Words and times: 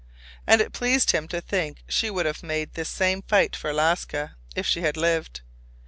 And 0.47 0.61
it 0.61 0.73
pleased 0.73 1.11
him 1.11 1.27
to 1.27 1.39
think 1.39 1.83
she 1.87 2.09
would 2.09 2.25
have 2.25 2.41
made 2.41 2.73
this 2.73 2.89
same 2.89 3.21
fight 3.21 3.55
for 3.55 3.69
Alaska 3.69 4.35
if 4.55 4.65
she 4.65 4.81
had 4.81 4.97
lived. 4.97 5.41